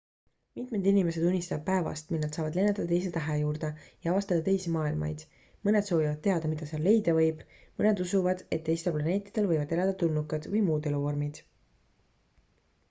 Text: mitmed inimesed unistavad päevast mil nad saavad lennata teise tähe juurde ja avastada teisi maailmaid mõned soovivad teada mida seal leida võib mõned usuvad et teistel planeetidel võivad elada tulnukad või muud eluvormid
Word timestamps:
mitmed 0.59 0.87
inimesed 0.91 1.25
unistavad 1.31 1.65
päevast 1.65 2.07
mil 2.13 2.21
nad 2.23 2.37
saavad 2.37 2.55
lennata 2.59 2.85
teise 2.91 3.09
tähe 3.17 3.33
juurde 3.41 3.67
ja 4.05 4.13
avastada 4.13 4.41
teisi 4.47 4.71
maailmaid 4.75 5.25
mõned 5.69 5.87
soovivad 5.89 6.23
teada 6.29 6.51
mida 6.53 6.67
seal 6.71 6.83
leida 6.91 7.15
võib 7.19 7.43
mõned 7.83 8.01
usuvad 8.07 8.41
et 8.57 8.63
teistel 8.71 8.95
planeetidel 8.97 9.51
võivad 9.53 9.75
elada 9.77 9.95
tulnukad 10.05 10.49
või 10.55 10.63
muud 10.71 10.89
eluvormid 10.93 11.43